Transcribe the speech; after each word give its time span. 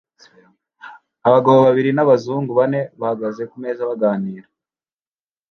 Abagabo 1.27 1.57
babiri 1.67 1.89
n'abazungu 1.93 2.51
bane 2.59 2.81
bahagaze 2.99 3.41
kumeza 3.51 3.89
baganira 3.89 4.47